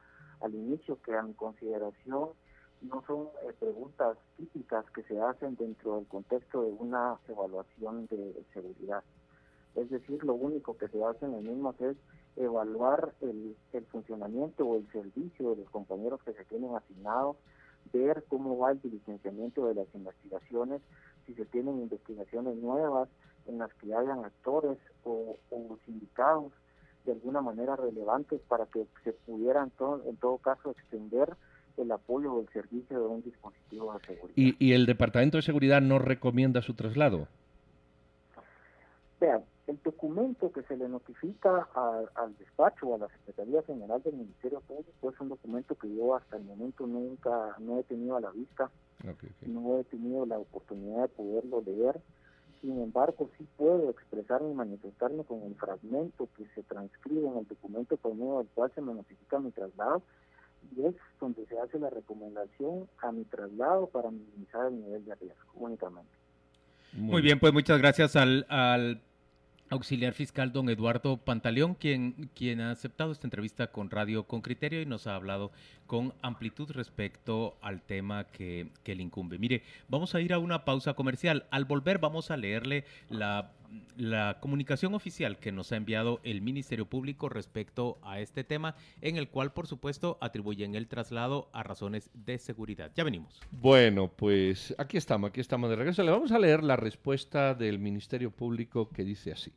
[0.41, 2.29] al inicio que a consideración
[2.81, 8.43] no son eh, preguntas típicas que se hacen dentro del contexto de una evaluación de
[8.53, 9.03] seguridad.
[9.75, 11.97] Es decir, lo único que se hace en el mismo es
[12.35, 13.55] evaluar el,
[13.91, 17.37] funcionamiento o el servicio de los compañeros que se tienen asignados,
[17.93, 20.81] ver cómo va el diligenciamiento de las investigaciones,
[21.25, 23.09] si se tienen investigaciones nuevas
[23.47, 25.37] en las que hayan actores o
[25.85, 26.51] sindicados
[27.07, 29.71] de alguna manera relevantes para que se pudieran
[30.05, 31.35] en todo caso extender
[31.77, 34.55] el apoyo o el servicio de un dispositivo de seguridad.
[34.59, 37.27] ¿Y, el Departamento de Seguridad no recomienda su traslado?
[39.21, 41.69] Vean, el documento que se le notifica
[42.15, 46.15] al despacho o a la Secretaría General del Ministerio Público es un documento que yo
[46.15, 48.69] hasta el momento nunca no he tenido a la vista,
[49.45, 52.01] no he tenido la oportunidad de poderlo leer.
[52.67, 57.47] Sin embargo, sí puedo expresarme y manifestarme con el fragmento que se transcribe en el
[57.47, 60.03] documento por medio del cual se me notifica mi traslado
[60.75, 65.15] y es donde se hace la recomendación a mi traslado para minimizar el nivel de
[65.15, 66.11] riesgo únicamente.
[66.91, 68.99] Muy bien, pues muchas gracias al, al
[69.69, 74.81] auxiliar fiscal don Eduardo Pantaleón, quien, quien ha aceptado esta entrevista con Radio con Criterio
[74.81, 75.53] y nos ha hablado
[75.87, 79.39] con amplitud respecto al tema que, que le incumbe.
[79.39, 81.47] Mire, vamos a ir a una pausa comercial.
[81.49, 83.53] Al volver vamos a leerle la
[83.97, 89.17] la comunicación oficial que nos ha enviado el Ministerio Público respecto a este tema, en
[89.17, 92.91] el cual, por supuesto, atribuyen el traslado a razones de seguridad.
[92.95, 93.39] Ya venimos.
[93.51, 96.03] Bueno, pues aquí estamos, aquí estamos de regreso.
[96.03, 99.51] Le vamos a leer la respuesta del Ministerio Público que dice así.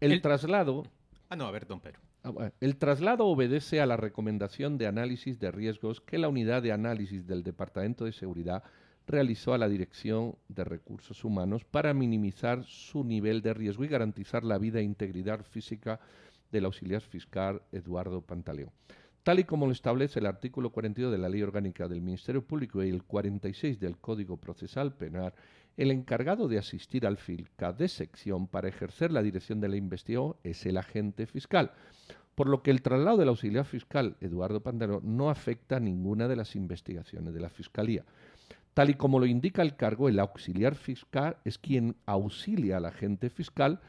[0.00, 0.84] El, traslado...
[1.28, 2.00] Ah, no, a ver, don Pedro.
[2.24, 6.72] Ah, el traslado obedece a la recomendación de análisis de riesgos que la unidad de
[6.72, 8.62] análisis del Departamento de Seguridad
[9.06, 14.42] realizó a la Dirección de Recursos Humanos para minimizar su nivel de riesgo y garantizar
[14.42, 16.00] la vida e integridad física
[16.50, 18.70] del auxiliar fiscal Eduardo Pantaleón.
[19.22, 22.82] Tal y como lo establece el artículo 42 de la Ley Orgánica del Ministerio Público
[22.82, 25.34] y el 46 del Código Procesal Penal,
[25.76, 30.36] el encargado de asistir al FILCA de sección para ejercer la dirección de la investigación
[30.44, 31.72] es el agente fiscal,
[32.34, 36.36] por lo que el traslado del auxiliar fiscal Eduardo Pantaleón no afecta a ninguna de
[36.36, 38.04] las investigaciones de la Fiscalía.
[38.74, 43.30] Tal y como lo indica el cargo, el auxiliar fiscal es quien auxilia al agente
[43.30, 43.80] fiscal,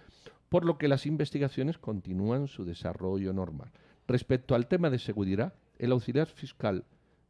[0.48, 3.72] por lo que las investigaciones continúan su desarrollo normal.
[4.08, 6.86] Respecto al tema de seguridad, el auxiliar fiscal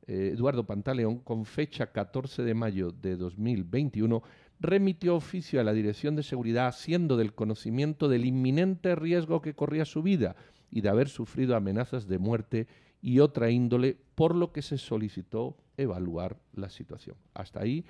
[0.07, 4.21] eh, Eduardo Pantaleón, con fecha 14 de mayo de 2021,
[4.59, 9.85] remitió oficio a la Dirección de Seguridad haciendo del conocimiento del inminente riesgo que corría
[9.85, 10.35] su vida
[10.71, 12.67] y de haber sufrido amenazas de muerte
[13.01, 17.15] y otra índole, por lo que se solicitó evaluar la situación.
[17.33, 17.85] Hasta ahí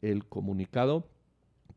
[0.00, 1.08] el comunicado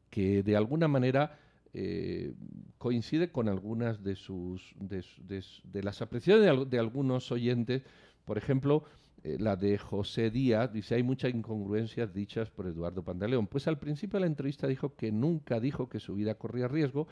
[0.09, 1.39] que de alguna manera
[1.73, 2.33] eh,
[2.77, 7.83] coincide con algunas de sus de, las apreciaciones de, algunos oyentes.
[8.25, 8.83] Por ejemplo,
[9.23, 13.47] eh, la de José Díaz dice hay muchas incongruencias dichas por Eduardo Pantaleón.
[13.47, 17.07] Pues al principio de la entrevista dijo que nunca dijo que su vida corría riesgo,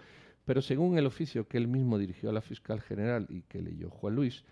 [0.46, 3.89] pero según el oficio que él mismo dirigió a la fiscal general y que leyó
[3.89, 4.44] Juan Luis,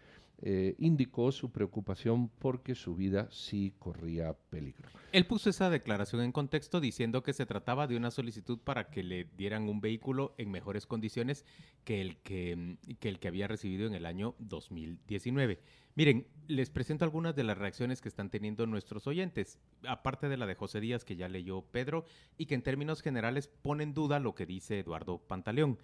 [0.45, 4.89] eh, indicó su preocupación porque su vida sí corría peligro.
[5.13, 9.03] Él puso esa declaración en contexto diciendo que se trataba de una solicitud para que
[9.03, 11.45] le dieran un vehículo en mejores condiciones
[11.85, 15.59] que el que, que el que había recibido en el año 2019.
[15.95, 20.47] Miren, les presento algunas de las reacciones que están teniendo nuestros oyentes, aparte de la
[20.47, 24.19] de José Díaz que ya leyó Pedro y que en términos generales pone en duda
[24.19, 25.77] lo que dice Eduardo Pantaleón.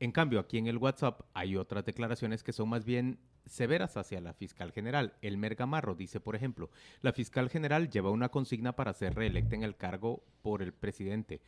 [0.00, 4.20] En cambio, aquí en el WhatsApp hay otras declaraciones que son más bien severas hacia
[4.20, 5.14] la fiscal general.
[5.22, 6.68] El Mergamarro dice, por ejemplo,
[7.00, 11.40] la fiscal general lleva una consigna para ser reelecta en el cargo por el presidente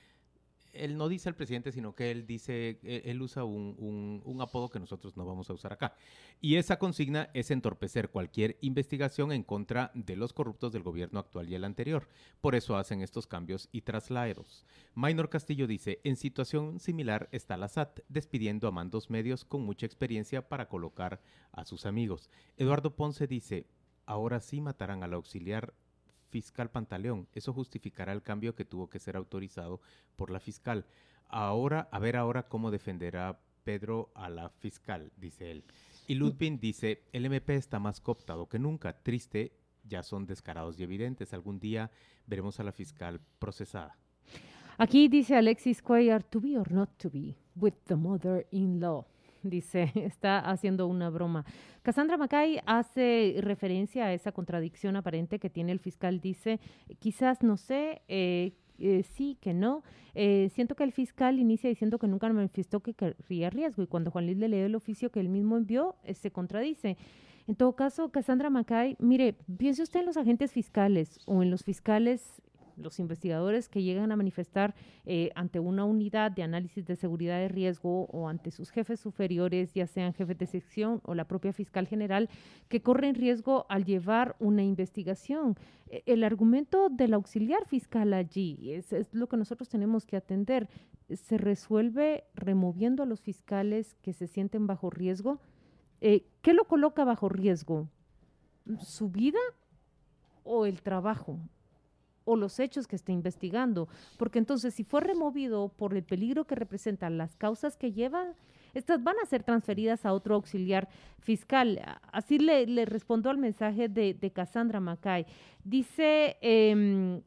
[0.73, 4.69] él no dice el presidente, sino que él dice, e, él usa un, un, apodo
[4.69, 5.95] que nosotros no vamos a usar acá.
[6.41, 11.49] Y esa consigna es entorpecer cualquier investigación en contra de los corruptos del gobierno actual
[11.49, 12.09] y el anterior.
[12.41, 14.65] Por eso hacen estos cambios y traslados.
[14.95, 19.87] Minor Castillo dice, en situación similar está la SAT, despidiendo a mandos medios con mucha
[19.87, 21.21] experiencia para colocar
[21.53, 22.31] a sus amigos.
[22.57, 23.67] Eduardo Ponce dice,
[24.07, 25.75] ahora sí matarán al auxiliar
[26.37, 27.27] fiscal Pantaleón.
[27.33, 29.81] Eso justificará el cambio que tuvo que ser autorizado
[30.17, 30.85] por la fiscal.
[31.29, 35.65] Ahora, a ver ahora cómo defenderá Pedro a la fiscal, dice él.
[36.07, 36.19] Y mm.
[36.19, 38.93] Ludwig dice, el MP está más cooptado que nunca.
[39.03, 41.33] Triste, ya son descarados y evidentes.
[41.33, 41.91] Algún día
[42.27, 43.97] veremos a la fiscal procesada.
[44.77, 49.07] Aquí dice Alexis Cuellar, to be or not to be, with the mother-in-law
[49.51, 51.45] dice, está haciendo una broma.
[51.83, 56.21] Cassandra Macay hace referencia a esa contradicción aparente que tiene el fiscal.
[56.21, 56.61] Dice,
[56.99, 59.83] quizás no sé, eh, eh, sí, que no.
[60.15, 64.11] Eh, siento que el fiscal inicia diciendo que nunca manifestó que querría riesgo y cuando
[64.11, 66.97] Juan Luis le lee el oficio que él mismo envió, se contradice.
[67.47, 71.63] En todo caso, Cassandra Macay, mire, piense usted en los agentes fiscales o en los
[71.63, 72.43] fiscales
[72.77, 77.49] los investigadores que llegan a manifestar eh, ante una unidad de análisis de seguridad de
[77.49, 81.87] riesgo o ante sus jefes superiores, ya sean jefes de sección o la propia fiscal
[81.87, 82.29] general,
[82.69, 85.57] que corren riesgo al llevar una investigación.
[85.89, 90.69] E, el argumento del auxiliar fiscal allí es, lo que nosotros tenemos que atender.
[91.09, 95.41] Se resuelve removiendo a los fiscales que se sienten bajo riesgo.
[96.01, 97.89] Eh, ¿Qué lo coloca bajo riesgo?
[98.81, 99.39] ¿Su vida
[100.43, 101.39] o el trabajo
[102.27, 106.55] o los hechos que está investigando, porque entonces si fue removido por el peligro que
[106.55, 108.35] representan las causas que lleva,
[108.75, 110.87] estas van a ser transferidas a otro auxiliar
[111.19, 111.81] fiscal.
[112.13, 115.25] Así le, le respondo al mensaje de, de Cassandra Macay.
[115.65, 117.23] Dice em,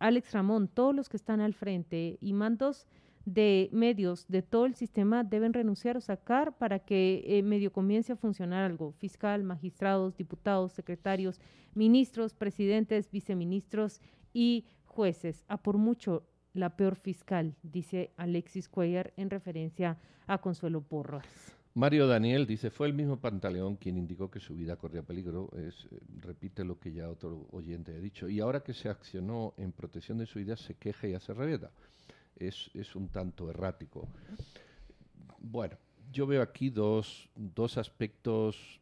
[0.00, 2.86] Alex Ramón, todos los que están al frente y mandos
[3.26, 8.12] de medios de todo el sistema deben renunciar o sacar para que eh, medio comience
[8.12, 8.92] a funcionar algo.
[8.92, 11.40] Fiscal, magistrados, diputados, secretarios,
[11.74, 14.00] ministros, presidentes, viceministros
[14.32, 15.44] y jueces.
[15.48, 16.22] A por mucho
[16.54, 21.26] la peor fiscal, dice Alexis Cuellar en referencia a Consuelo Porras.
[21.74, 25.50] Mario Daniel dice, fue el mismo Pantaleón quien indicó que su vida corría peligro.
[25.58, 28.28] Es, eh, repite lo que ya otro oyente ha dicho.
[28.28, 31.70] Y ahora que se accionó en protección de su vida, se queja y hace revieta
[32.38, 34.08] es, es un tanto errático.
[35.38, 35.76] Bueno,
[36.12, 38.80] yo veo aquí dos, dos aspectos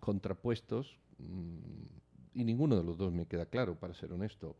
[0.00, 4.56] contrapuestos mm, y ninguno de los dos me queda claro, para ser honesto.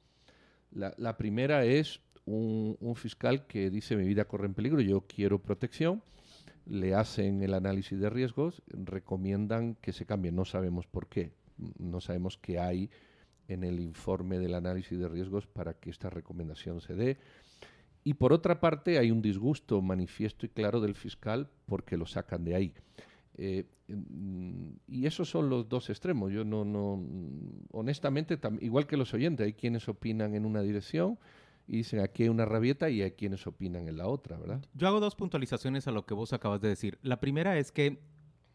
[0.70, 5.02] La, la primera es un, un, fiscal que dice mi vida corre en peligro, yo
[5.06, 6.02] quiero protección,
[6.66, 11.32] le hacen el análisis de riesgos, recomiendan que se cambie, no sabemos por qué,
[11.78, 12.90] no sabemos qué hay
[13.48, 17.18] en el informe del análisis de riesgos para que esta recomendación se dé.
[18.04, 22.44] Y por otra parte, hay un disgusto manifiesto y claro del fiscal porque lo sacan
[22.44, 22.74] de ahí.
[23.34, 26.32] Eh, mm, y esos son los dos extremos.
[26.32, 27.00] Yo no, no
[27.70, 31.18] honestamente, igual que los oyentes, hay quienes opinan en una dirección
[31.66, 34.64] y dicen aquí hay una rabieta y hay quienes opinan en la otra, ¿verdad?
[34.74, 36.98] Yo hago dos puntualizaciones a lo que vos acabas de decir.
[37.02, 38.00] La primera es que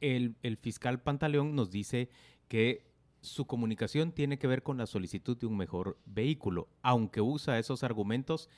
[0.01, 2.10] el, el fiscal Pantaleón nos dice
[2.49, 2.86] que
[3.21, 7.83] su comunicación tiene que ver con la solicitud de un mejor vehículo, aunque usa esos
[7.83, 8.49] argumentos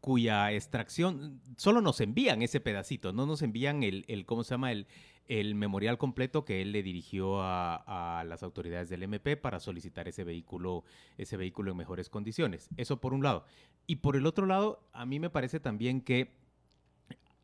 [0.00, 4.72] cuya extracción, solo nos envían ese pedacito, no nos envían el, el ¿cómo se llama?
[4.72, 4.86] El,
[5.26, 10.08] el memorial completo que él le dirigió a, a, las autoridades del MP para solicitar
[10.08, 10.84] ese vehículo,
[11.18, 12.68] ese vehículo en mejores condiciones.
[12.76, 13.44] Eso por un lado.
[13.86, 16.38] Y por el otro lado, a mí me parece también que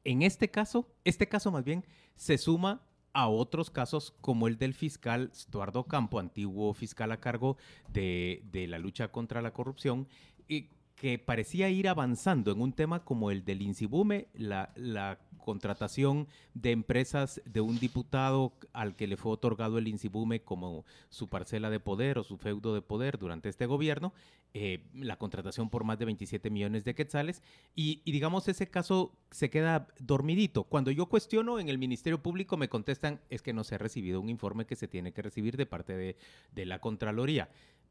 [0.05, 4.75] en este caso, este caso más bien, se suma a otros casos como el del
[4.75, 7.57] fiscal Estuardo Campo, antiguo fiscal a cargo
[7.89, 10.09] de, de la lucha contra la corrupción,
[10.49, 10.69] y
[11.05, 16.71] que parecía ir avanzando en un tema como el del Insibume, la, la, contratación de
[16.71, 21.79] empresas de un diputado al que le fue otorgado el Insibume como su parcela de
[21.79, 24.15] poder o su feudo de poder durante este gobierno,
[24.55, 27.43] eh, la contratación por más de 27 millones de quetzales,
[27.75, 30.65] y, y, digamos ese caso se queda dormidito.
[30.65, 34.23] Cuando yo cuestiono en el Ministerio Público me contestan es que no se ha recibido
[34.23, 36.17] un informe que se tiene que recibir de parte de,
[36.53, 37.51] de la Contraloría.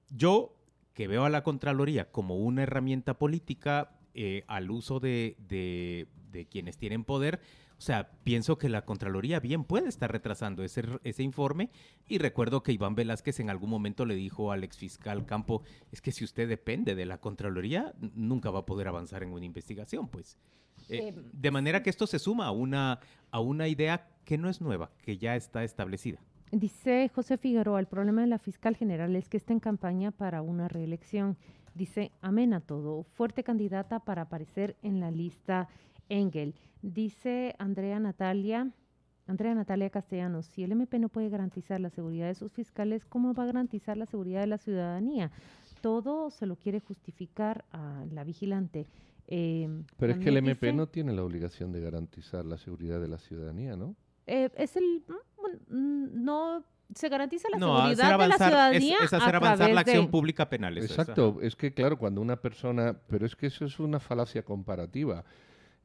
[0.09, 0.55] Yo
[0.93, 6.45] que veo a la Contraloría como una herramienta política eh, al uso de, de, de,
[6.45, 7.39] quienes tienen poder,
[7.77, 11.69] o sea, pienso que la Contraloría bien puede estar retrasando ese, ese informe
[12.07, 16.11] y recuerdo que Iván Velázquez en algún momento le dijo al exfiscal Campo, es que
[16.11, 20.37] si usted depende de la Contraloría, nunca va a poder avanzar en una investigación, pues.
[20.89, 22.99] Eh, eh, de manera que esto se suma a una,
[23.31, 26.19] a una idea que no es nueva, que ya está establecida.
[26.53, 30.43] Dice José Figueroa, el problema de la fiscal general es que está en campaña para
[30.43, 31.35] una reelección.
[31.73, 35.67] Dice, amén a todo, fuerte candidata para aparecer en la lista
[36.09, 36.53] Engel.
[36.83, 38.71] Dice Andrea Natalia,
[39.25, 43.33] Andrea Natalia Castellanos, si el MP no puede garantizar la seguridad de sus fiscales, ¿cómo
[43.33, 45.31] va a garantizar la seguridad de la ciudadanía?
[45.81, 48.85] Todo se lo quiere justificar a la vigilante.
[49.25, 53.01] Eh, Pero es que el MP dice, no tiene la obligación de garantizar la seguridad
[53.01, 53.95] de la ciudadanía, ¿no?
[54.27, 55.03] Eh, es el
[55.69, 59.81] no se garantiza la no, seguridad avanzar, de la ciudadanía es, es hacer avanzar la
[59.81, 60.11] acción de...
[60.11, 60.77] pública penal.
[60.77, 65.23] Exacto, es que claro, cuando una persona, pero es que eso es una falacia comparativa.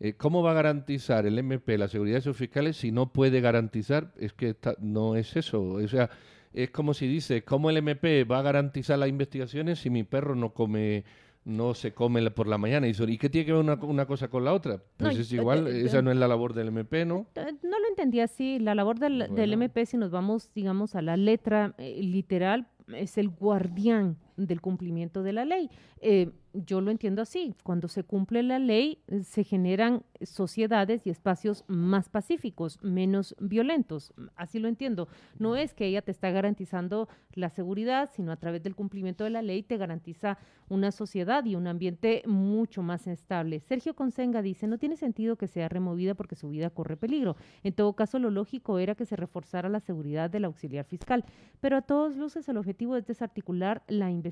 [0.00, 3.40] Eh, ¿Cómo va a garantizar el MP la seguridad de sus fiscales si no puede
[3.40, 4.12] garantizar?
[4.16, 5.62] Es que está, no es eso.
[5.62, 6.10] O sea,
[6.52, 10.34] es como si dice, ¿cómo el MP va a garantizar las investigaciones si mi perro
[10.36, 11.04] no come
[11.44, 12.86] no se come por la mañana.
[12.88, 14.82] Y, ¿y qué tiene que ver una, una cosa con la otra?
[14.96, 17.26] Pues no, es igual, eh, esa no es la labor del MP, ¿no?
[17.34, 18.58] No lo entendí así.
[18.58, 19.34] La labor del, bueno.
[19.34, 24.60] del MP, si nos vamos, digamos, a la letra eh, literal, es el guardián del
[24.60, 25.70] cumplimiento de la ley.
[26.00, 27.54] Eh, yo lo entiendo así.
[27.62, 34.14] Cuando se cumple la ley, se generan sociedades y espacios más pacíficos, menos violentos.
[34.34, 35.08] Así lo entiendo.
[35.38, 39.30] No es que ella te está garantizando la seguridad, sino a través del cumplimiento de
[39.30, 43.60] la ley te garantiza una sociedad y un ambiente mucho más estable.
[43.60, 47.36] Sergio Consenga dice, no tiene sentido que sea removida porque su vida corre peligro.
[47.62, 51.24] En todo caso, lo lógico era que se reforzara la seguridad del auxiliar fiscal.
[51.60, 54.27] Pero a todos luces el objetivo es desarticular la investigación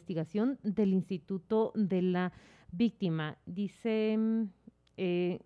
[0.63, 2.33] del Instituto de la
[2.71, 3.37] víctima.
[3.47, 4.19] Dice
[4.97, 5.41] eh,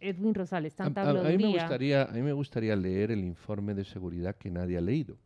[0.00, 3.24] Edwin Rosales, tanta a, a, a, mí me gustaría, a mí me gustaría leer el
[3.24, 5.16] informe de seguridad que nadie ha leído.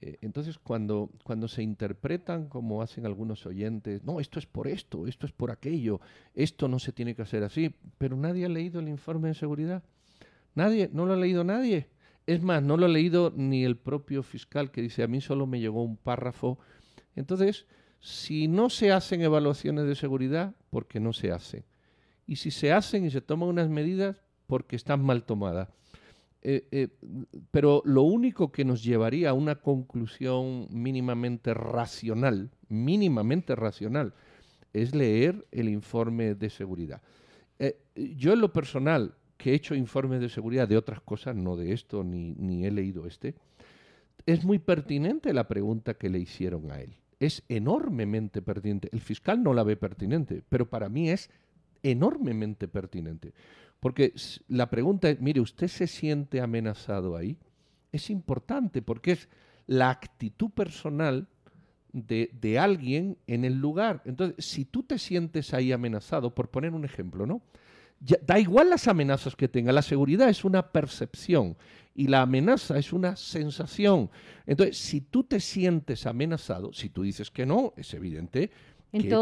[0.00, 5.06] Eh, entonces, cuando, cuando se interpretan como hacen algunos oyentes, no, esto es por esto,
[5.06, 5.98] esto es por aquello,
[6.34, 9.82] esto no se tiene que hacer así, pero nadie ha leído el informe de seguridad.
[10.54, 11.88] Nadie, no lo ha leído nadie.
[12.26, 15.46] Es más, no lo ha leído ni el propio fiscal que dice, a mí solo
[15.46, 16.58] me llegó un párrafo.
[17.16, 17.66] Entonces,
[18.00, 21.64] si no se hacen evaluaciones de seguridad, porque no se hacen.
[22.26, 25.68] Y si se hacen y se toman unas medidas, porque están mal tomadas.
[26.42, 26.88] Eh, eh,
[27.50, 34.12] pero lo único que nos llevaría a una conclusión mínimamente racional, mínimamente racional,
[34.74, 37.00] es leer el informe de seguridad.
[37.58, 41.56] Eh, yo en lo personal, que he hecho informes de seguridad de otras cosas, no
[41.56, 43.34] de esto, ni, ni he leído este,
[44.26, 46.94] es muy pertinente la pregunta que le hicieron a él.
[47.24, 48.88] Es enormemente pertinente.
[48.92, 51.30] El fiscal no la ve pertinente, pero para mí es
[51.82, 53.32] enormemente pertinente.
[53.80, 54.14] Porque
[54.48, 57.36] la pregunta es, mire, ¿usted se siente amenazado ahí?
[57.92, 59.28] Es importante porque es
[59.66, 61.28] la actitud personal
[61.92, 64.02] de, alguien en el lugar.
[64.04, 67.42] Entonces, si tú te sientes ahí amenazado, por poner un ejemplo, ¿no?
[68.00, 71.56] da igual las amenazas que tenga, la seguridad es una percepción
[71.94, 74.10] y la amenaza es una sensación.
[74.46, 78.50] Entonces, si tú te sientes amenazado, si tú dices que no, es evidente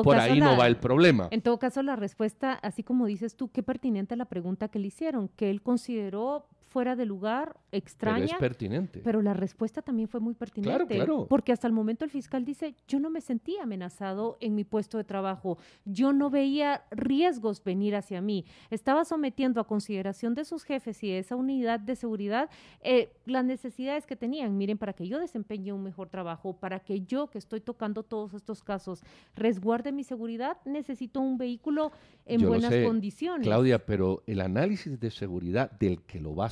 [0.02, 1.28] por ahí no va el problema.
[1.30, 4.88] En todo caso, la respuesta, así como dices tú, qué pertinente la pregunta que le
[4.88, 8.24] hicieron, que él consideró fuera de lugar, extraña.
[8.24, 9.00] Pero es pertinente.
[9.04, 10.70] Pero la respuesta también fue muy pertinente.
[10.70, 11.26] Claro, claro.
[11.28, 14.96] Porque hasta el momento el fiscal dice, yo no me sentía amenazado en mi puesto
[14.96, 20.64] de trabajo, yo no veía riesgos venir hacia mí, estaba sometiendo a consideración de sus
[20.64, 22.48] jefes y de esa unidad de seguridad
[22.80, 24.56] eh, las necesidades que tenían.
[24.56, 28.32] Miren, para que yo desempeñe un mejor trabajo, para que yo que estoy tocando todos
[28.32, 29.02] estos casos
[29.34, 31.92] resguarde mi seguridad, necesito un vehículo
[32.24, 33.46] en buenas condiciones.
[33.46, 36.50] Claudia, pero el análisis de seguridad del que lo va a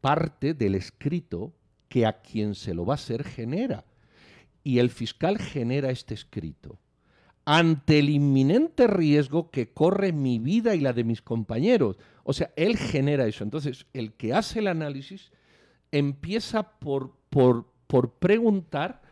[0.00, 1.52] parte del escrito
[1.88, 3.84] que a quien se lo va a hacer genera.
[4.64, 6.78] Y el fiscal genera este escrito
[7.44, 11.98] ante el inminente riesgo que corre mi vida y la de mis compañeros.
[12.22, 13.42] O sea, él genera eso.
[13.44, 15.32] Entonces, el que hace el análisis
[15.90, 19.02] empieza por, por, por preguntar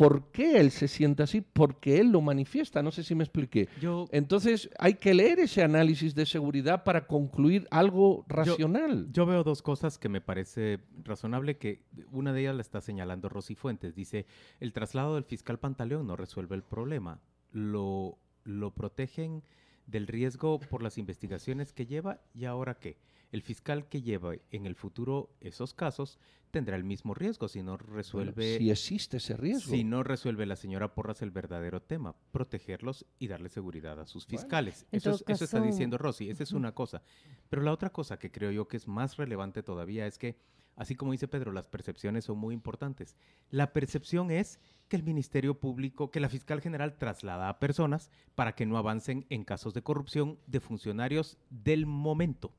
[0.00, 1.42] ¿Por qué él se siente así?
[1.42, 2.82] Porque él lo manifiesta.
[2.82, 3.68] No sé si me expliqué.
[4.12, 9.08] Entonces hay que leer ese análisis de seguridad para concluir algo racional.
[9.12, 11.82] Yo, veo dos cosas que me parece razonable, que
[12.12, 13.94] una de ellas la está señalando Rosy Fuentes.
[13.94, 14.24] Dice,
[14.58, 17.20] el traslado del fiscal Pantaleón no resuelve el problema.
[17.52, 19.42] Lo, lo protegen
[19.86, 22.96] del riesgo por las investigaciones que lleva y ahora qué.
[23.30, 26.18] El fiscal que lleva en el futuro esos casos
[26.50, 28.58] tendrá el mismo riesgo si no resuelve...
[28.58, 29.72] si existe ese riesgo.
[29.72, 34.26] Si no resuelve la señora Porras el verdadero tema, protegerlos y darle seguridad a sus
[34.26, 34.86] fiscales.
[34.90, 37.02] eso, eso, está diciendo Rosy, esa es una cosa.
[37.48, 40.36] Pero la otra cosa que creo yo que es más relevante todavía es que,
[40.76, 43.16] así como dice Pedro, las percepciones son muy importantes.
[43.50, 44.58] La percepción es
[44.88, 49.24] que el Ministerio Público, que la fiscal general traslada a personas para que no avancen
[49.30, 52.52] en casos de corrupción de funcionarios del momento.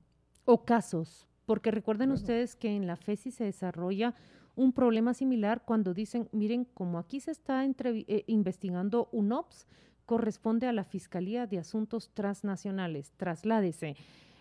[0.45, 4.15] O casos, porque recuerden ustedes que en la FESI se desarrolla
[4.55, 9.67] un problema similar cuando dicen, miren, como aquí se está eh, investigando un OPS,
[10.05, 13.95] corresponde a la Fiscalía de Asuntos Transnacionales, trasládese.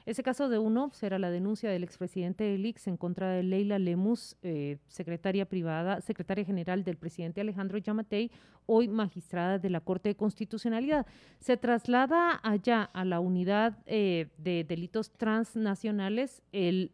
[0.07, 3.79] Ese caso de UNOPS era la denuncia del expresidente del IX en contra de Leila
[3.79, 8.31] Lemus, eh, secretaria privada, secretaria general del presidente Alejandro Yamatei,
[8.67, 11.07] hoy magistrada de la Corte de Constitucionalidad.
[11.39, 16.43] Se traslada allá a la unidad eh, de delitos transnacionales.
[16.53, 16.91] El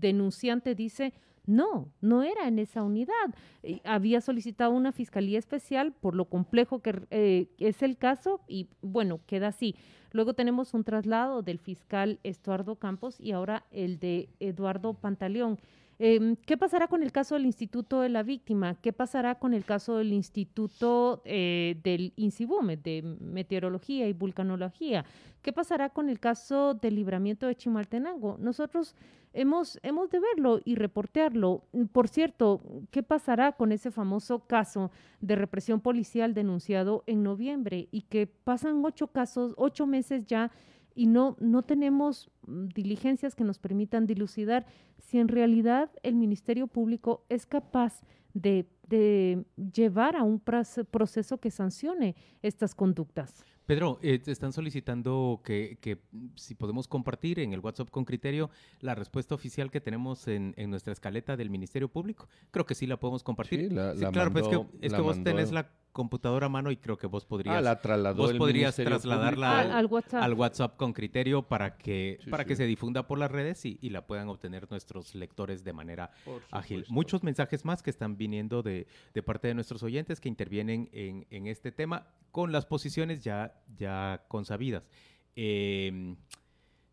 [0.00, 1.12] denunciante dice,
[1.46, 3.34] no, no era en esa unidad.
[3.62, 9.20] Eh, había solicitado una fiscalía especial por lo complejo que es el caso y bueno,
[9.26, 9.74] queda así.
[10.12, 15.58] Luego tenemos un traslado del fiscal Estuardo Campos y ahora el de Eduardo Pantaleón.
[16.02, 18.74] Em, ¿Qué pasará con el caso del Instituto de la Víctima?
[18.74, 25.04] ¿Qué pasará con el caso del Instituto eh, del INSIBUME, de Meteorología y Vulcanología?
[25.42, 28.38] ¿Qué pasará con el caso del libramiento de Chimaltenango?
[28.38, 28.96] Nosotros
[29.34, 31.64] hemos, hemos de verlo y reportearlo.
[31.92, 34.90] Por cierto, ¿qué pasará con ese famoso caso
[35.20, 40.50] de represión policial denunciado en noviembre y que pasan ocho casos, ocho meses ya
[40.94, 44.66] y no, no tenemos mm, diligencias que nos permitan dilucidar
[44.98, 48.02] si en realidad el Ministerio Público es capaz
[48.34, 53.44] de, de llevar a un proceso que sancione estas conductas.
[53.70, 56.02] Pedro, eh, te están solicitando que, que,
[56.34, 60.92] si podemos compartir en el WhatsApp con criterio la respuesta oficial que tenemos en, nuestra
[60.92, 62.28] escaleta del Ministerio Público.
[62.50, 63.68] Creo que sí la podemos compartir.
[63.68, 65.70] Sí, la, claro, pues es que, es que vos tenés la
[66.00, 68.90] computadora a mano y creo que vos podrías, Ah, la trasladó vos el podrías Ministerio
[68.98, 69.70] trasladarla Público.
[69.72, 70.22] Al, al WhatsApp.
[70.22, 72.48] al WhatsApp con criterio para que, Sí, para sí.
[72.48, 76.10] que se difunda por las redes y, y la puedan obtener nuestros lectores de manera
[76.50, 76.84] ágil.
[76.88, 81.26] Muchos mensajes más que están viniendo de, de parte de nuestros oyentes que intervienen en,
[81.30, 84.88] en este tema con las posiciones ya, ya consabidas.
[85.36, 86.16] Eh,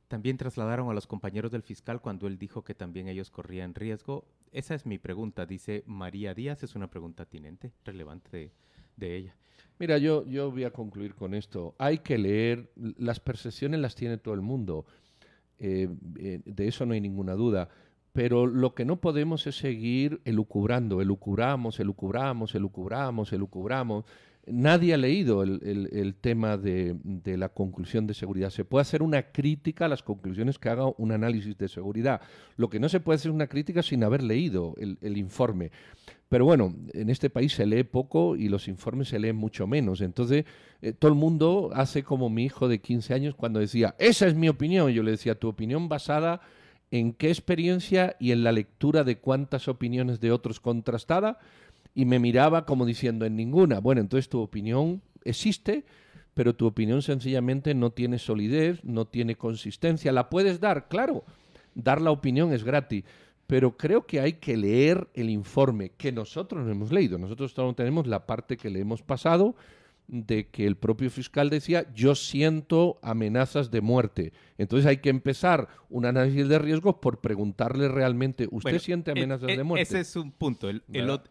[0.08, 4.26] también trasladaron a los compañeros del fiscal cuando él dijo que también ellos corrían riesgo.
[4.53, 6.64] Esa es mi pregunta, dice María Díaz.
[6.64, 8.51] Es una pregunta tinente, relevante de,
[8.98, 9.36] de ella.
[9.80, 11.76] Mira, yo, yo voy a concluir con esto.
[11.78, 14.86] Hay que leer, las percepciones las tiene todo el mundo,
[15.60, 15.89] Eh,
[16.20, 17.68] eh, de eso no hay ninguna duda.
[18.14, 24.06] Pero lo que no podemos es seguir elucubrando, elucubramos, elucubramos, elucubramos, elucubramos.
[24.50, 26.95] Nadie ha leído el, tema de,
[27.26, 28.50] la conclusión de seguridad.
[28.50, 32.22] Se puede hacer una crítica a las conclusiones que haga un análisis de seguridad.
[32.56, 35.72] Lo que no se puede hacer es una crítica sin haber leído el, el informe.
[36.30, 40.02] Pero bueno, en este país se lee poco y los informes se leen mucho menos.
[40.02, 40.45] Entonces,
[40.82, 44.36] eh, todo el mundo hace como mi hijo de 15 años cuando decía, esa es
[44.36, 44.91] mi opinión.
[44.91, 46.41] Yo le decía, tu opinión basada
[46.91, 51.39] en qué experiencia y en la lectura de cuántas opiniones de otros contrastada.
[51.98, 53.80] Y me miraba como diciendo, en ninguna.
[53.80, 55.84] Bueno, entonces tu opinión existe,
[56.36, 60.12] pero tu opinión sencillamente no tiene solidez, no tiene consistencia.
[60.12, 61.24] La puedes dar, claro.
[61.74, 63.04] Dar la opinión es gratis
[63.48, 67.18] pero creo que hay que leer el informe que nosotros no hemos leído.
[67.18, 69.56] Nosotros solo tenemos la parte que le hemos pasado
[70.08, 74.32] de que el propio fiscal decía yo siento amenazas de muerte.
[74.58, 79.14] Entonces hay que empezar un análisis de riesgos por preguntarle realmente, ¿usted Bueno, siente e-
[79.14, 79.84] amenazas de muerte?
[79.84, 80.70] Ese es un punto.
[80.70, 80.82] El,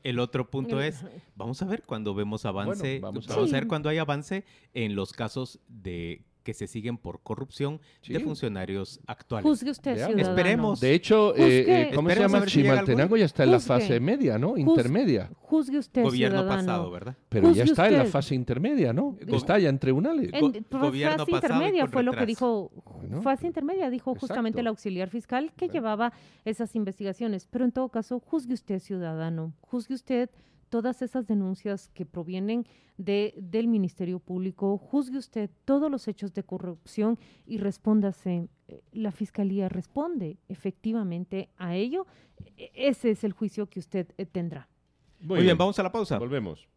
[0.02, 1.04] el otro punto es,
[1.34, 3.68] vamos a ver cuando vemos avance, Bueno, vamos vamos, a a ver ver.
[3.68, 9.44] cuando hay avance en los casos de que se siguen por corrupción de funcionarios actuales.
[9.44, 10.22] Juzgue usted, ciudadano.
[10.22, 10.78] Esperemos.
[10.80, 12.40] De hecho, eh, Juzgue- eh, ¿cómo se llama?
[12.42, 12.46] si.
[12.62, 14.56] Chimaltenango ya está en la fase media, ¿no?
[14.56, 15.28] Intermedia.
[15.40, 16.66] Juzgue usted, Gobierno ciudadano.
[16.66, 17.16] pasado, ¿verdad?
[17.28, 19.16] Pero ya está en la fase intermedia, ¿no?
[19.26, 20.30] Go- Está ya en tribunales.
[20.32, 22.70] En Go- fase pasado intermedia fue lo que dijo,
[23.00, 23.22] Bueno.
[23.22, 25.72] fase intermedia dijo justamente el auxiliar fiscal que Bueno.
[25.72, 26.12] llevaba
[26.44, 27.48] esas investigaciones.
[27.50, 30.30] Pero en todo caso, juzgue usted, ciudadano, juzgue usted
[30.76, 32.66] todas esas denuncias que provienen
[32.98, 38.48] de, del Ministerio Público, juzgue usted todos los hechos de corrupción y respóndase.
[38.68, 42.06] Eh, La Fiscalía responde efectivamente a ello.
[42.58, 44.68] E- Ese es el juicio que usted eh, tendrá.
[45.20, 46.18] Muy bien, vamos a la pausa.
[46.18, 46.68] Volvemos.